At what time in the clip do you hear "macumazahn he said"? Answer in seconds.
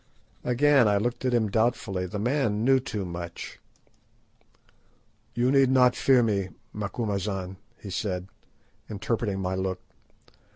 6.73-8.27